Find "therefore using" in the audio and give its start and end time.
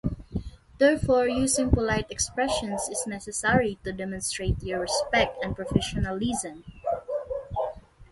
0.79-1.69